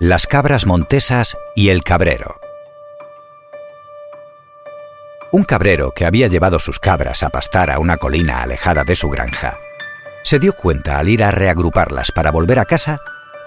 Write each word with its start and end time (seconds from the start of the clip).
Las 0.00 0.28
cabras 0.28 0.64
montesas 0.64 1.36
y 1.56 1.70
el 1.70 1.82
cabrero. 1.82 2.40
Un 5.32 5.42
cabrero 5.42 5.90
que 5.90 6.06
había 6.06 6.28
llevado 6.28 6.60
sus 6.60 6.78
cabras 6.78 7.24
a 7.24 7.30
pastar 7.30 7.68
a 7.68 7.80
una 7.80 7.96
colina 7.96 8.40
alejada 8.44 8.84
de 8.84 8.94
su 8.94 9.10
granja, 9.10 9.58
se 10.22 10.38
dio 10.38 10.52
cuenta 10.52 11.00
al 11.00 11.08
ir 11.08 11.24
a 11.24 11.32
reagruparlas 11.32 12.12
para 12.12 12.30
volver 12.30 12.60
a 12.60 12.64
casa 12.64 13.00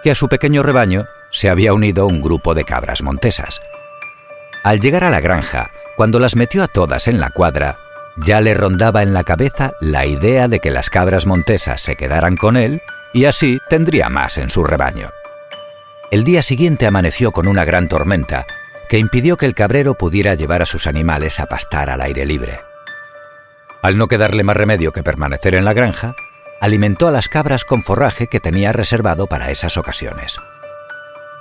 que 0.03 0.11
a 0.11 0.15
su 0.15 0.27
pequeño 0.27 0.61
rebaño 0.61 1.05
se 1.29 1.49
había 1.49 1.73
unido 1.73 2.05
un 2.05 2.21
grupo 2.21 2.53
de 2.53 2.65
cabras 2.65 3.01
montesas. 3.01 3.61
Al 4.65 4.81
llegar 4.81 5.05
a 5.05 5.09
la 5.09 5.21
granja, 5.21 5.71
cuando 5.95 6.19
las 6.19 6.35
metió 6.35 6.63
a 6.63 6.67
todas 6.67 7.07
en 7.07 7.21
la 7.21 7.29
cuadra, 7.29 7.77
ya 8.17 8.41
le 8.41 8.55
rondaba 8.55 9.03
en 9.03 9.13
la 9.13 9.23
cabeza 9.23 9.71
la 9.79 10.05
idea 10.05 10.49
de 10.49 10.59
que 10.59 10.69
las 10.69 10.89
cabras 10.89 11.25
montesas 11.25 11.79
se 11.79 11.95
quedaran 11.95 12.35
con 12.35 12.57
él 12.57 12.81
y 13.13 13.23
así 13.23 13.59
tendría 13.69 14.09
más 14.09 14.37
en 14.37 14.49
su 14.49 14.65
rebaño. 14.65 15.11
El 16.11 16.25
día 16.25 16.43
siguiente 16.43 16.85
amaneció 16.85 17.31
con 17.31 17.47
una 17.47 17.63
gran 17.63 17.87
tormenta 17.87 18.45
que 18.89 18.97
impidió 18.97 19.37
que 19.37 19.45
el 19.45 19.55
cabrero 19.55 19.93
pudiera 19.93 20.35
llevar 20.35 20.61
a 20.61 20.65
sus 20.65 20.85
animales 20.85 21.39
a 21.39 21.45
pastar 21.45 21.89
al 21.89 22.01
aire 22.01 22.25
libre. 22.25 22.59
Al 23.81 23.97
no 23.97 24.07
quedarle 24.07 24.43
más 24.43 24.57
remedio 24.57 24.91
que 24.91 25.03
permanecer 25.03 25.55
en 25.55 25.63
la 25.63 25.71
granja, 25.71 26.13
alimentó 26.59 27.07
a 27.07 27.11
las 27.11 27.29
cabras 27.29 27.63
con 27.63 27.81
forraje 27.83 28.27
que 28.27 28.41
tenía 28.41 28.73
reservado 28.73 29.27
para 29.27 29.51
esas 29.51 29.77
ocasiones. 29.77 30.37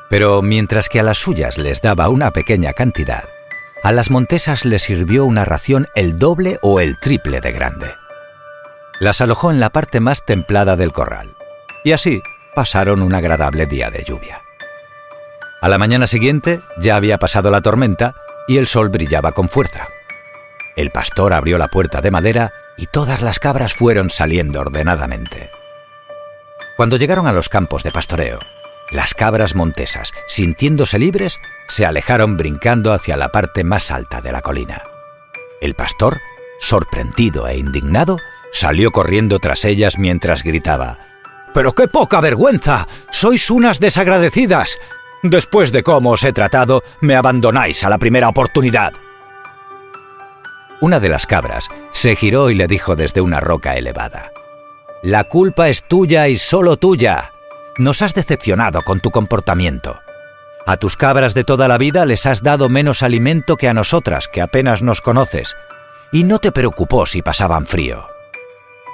Pero 0.08 0.40
mientras 0.40 0.88
que 0.88 1.00
a 1.00 1.02
las 1.02 1.18
suyas 1.18 1.58
les 1.58 1.82
daba 1.82 2.08
una 2.08 2.30
pequeña 2.30 2.72
cantidad, 2.72 3.24
a 3.82 3.90
las 3.90 4.08
montesas 4.08 4.64
les 4.64 4.82
sirvió 4.82 5.24
una 5.24 5.44
ración 5.44 5.88
el 5.96 6.16
doble 6.16 6.60
o 6.62 6.78
el 6.78 6.96
triple 7.00 7.40
de 7.40 7.50
grande. 7.50 7.94
Las 9.00 9.20
alojó 9.20 9.50
en 9.50 9.58
la 9.58 9.70
parte 9.70 9.98
más 9.98 10.24
templada 10.24 10.76
del 10.76 10.92
corral, 10.92 11.34
y 11.82 11.90
así 11.90 12.22
pasaron 12.54 13.02
un 13.02 13.16
agradable 13.16 13.66
día 13.66 13.90
de 13.90 14.04
lluvia. 14.04 14.42
A 15.60 15.68
la 15.68 15.78
mañana 15.78 16.06
siguiente 16.06 16.60
ya 16.78 16.96
había 16.96 17.18
pasado 17.18 17.50
la 17.50 17.60
tormenta 17.60 18.14
y 18.48 18.56
el 18.56 18.66
sol 18.66 18.88
brillaba 18.88 19.32
con 19.32 19.48
fuerza. 19.48 19.88
El 20.74 20.90
pastor 20.90 21.34
abrió 21.34 21.58
la 21.58 21.68
puerta 21.68 22.00
de 22.00 22.10
madera 22.10 22.52
y 22.78 22.86
todas 22.86 23.20
las 23.20 23.38
cabras 23.38 23.74
fueron 23.74 24.08
saliendo 24.08 24.60
ordenadamente. 24.60 25.50
Cuando 26.76 26.96
llegaron 26.96 27.26
a 27.26 27.32
los 27.32 27.50
campos 27.50 27.82
de 27.82 27.92
pastoreo, 27.92 28.38
las 28.90 29.12
cabras 29.12 29.54
montesas, 29.54 30.12
sintiéndose 30.26 30.98
libres, 30.98 31.38
se 31.68 31.84
alejaron 31.84 32.38
brincando 32.38 32.92
hacia 32.94 33.18
la 33.18 33.30
parte 33.30 33.62
más 33.62 33.90
alta 33.90 34.22
de 34.22 34.32
la 34.32 34.40
colina. 34.40 34.82
El 35.60 35.74
pastor, 35.74 36.20
sorprendido 36.58 37.46
e 37.46 37.58
indignado, 37.58 38.16
salió 38.50 38.92
corriendo 38.92 39.38
tras 39.38 39.66
ellas 39.66 39.98
mientras 39.98 40.42
gritaba 40.42 40.98
¡Pero 41.52 41.72
qué 41.72 41.86
poca 41.86 42.20
vergüenza! 42.20 42.88
¡Sois 43.10 43.50
unas 43.50 43.78
desagradecidas! 43.78 44.78
Después 45.22 45.70
de 45.72 45.82
cómo 45.82 46.12
os 46.12 46.24
he 46.24 46.32
tratado, 46.32 46.82
me 47.00 47.14
abandonáis 47.14 47.84
a 47.84 47.90
la 47.90 47.98
primera 47.98 48.28
oportunidad. 48.28 48.92
Una 50.80 50.98
de 50.98 51.10
las 51.10 51.26
cabras 51.26 51.68
se 51.90 52.16
giró 52.16 52.48
y 52.48 52.54
le 52.54 52.66
dijo 52.66 52.96
desde 52.96 53.20
una 53.20 53.40
roca 53.40 53.76
elevada, 53.76 54.32
La 55.02 55.24
culpa 55.24 55.68
es 55.68 55.86
tuya 55.86 56.28
y 56.28 56.38
solo 56.38 56.78
tuya. 56.78 57.32
Nos 57.76 58.00
has 58.00 58.14
decepcionado 58.14 58.82
con 58.82 59.00
tu 59.00 59.10
comportamiento. 59.10 60.00
A 60.66 60.76
tus 60.78 60.96
cabras 60.96 61.34
de 61.34 61.44
toda 61.44 61.68
la 61.68 61.78
vida 61.78 62.06
les 62.06 62.24
has 62.26 62.42
dado 62.42 62.68
menos 62.68 63.02
alimento 63.02 63.56
que 63.56 63.68
a 63.68 63.74
nosotras, 63.74 64.28
que 64.28 64.40
apenas 64.40 64.82
nos 64.82 65.00
conoces, 65.00 65.56
y 66.12 66.24
no 66.24 66.38
te 66.38 66.52
preocupó 66.52 67.06
si 67.06 67.22
pasaban 67.22 67.66
frío. 67.66 68.08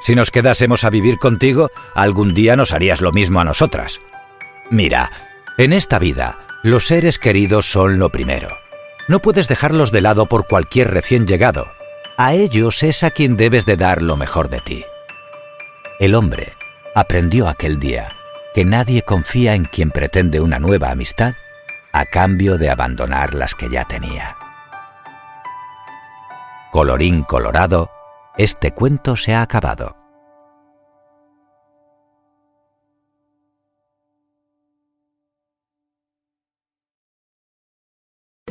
Si 0.00 0.14
nos 0.14 0.30
quedásemos 0.30 0.84
a 0.84 0.90
vivir 0.90 1.18
contigo, 1.18 1.70
algún 1.94 2.34
día 2.34 2.56
nos 2.56 2.72
harías 2.72 3.00
lo 3.00 3.12
mismo 3.12 3.40
a 3.40 3.44
nosotras. 3.44 4.00
Mira, 4.70 5.10
en 5.58 5.72
esta 5.72 5.98
vida, 5.98 6.38
los 6.62 6.86
seres 6.86 7.18
queridos 7.18 7.70
son 7.70 7.98
lo 7.98 8.10
primero. 8.10 8.48
No 9.08 9.20
puedes 9.20 9.48
dejarlos 9.48 9.92
de 9.92 10.00
lado 10.00 10.26
por 10.26 10.46
cualquier 10.46 10.90
recién 10.90 11.26
llegado. 11.26 11.66
A 12.18 12.34
ellos 12.34 12.82
es 12.82 13.02
a 13.02 13.10
quien 13.10 13.36
debes 13.36 13.64
de 13.66 13.76
dar 13.76 14.02
lo 14.02 14.16
mejor 14.16 14.48
de 14.48 14.60
ti. 14.60 14.84
El 15.98 16.14
hombre 16.14 16.54
aprendió 16.94 17.48
aquel 17.48 17.78
día 17.78 18.12
que 18.54 18.64
nadie 18.64 19.02
confía 19.02 19.54
en 19.54 19.64
quien 19.64 19.90
pretende 19.90 20.40
una 20.40 20.58
nueva 20.58 20.90
amistad 20.90 21.34
a 21.92 22.04
cambio 22.04 22.58
de 22.58 22.70
abandonar 22.70 23.34
las 23.34 23.54
que 23.54 23.70
ya 23.70 23.84
tenía. 23.84 24.36
Colorín 26.72 27.22
colorado, 27.22 27.90
este 28.36 28.72
cuento 28.72 29.16
se 29.16 29.34
ha 29.34 29.42
acabado. 29.42 29.96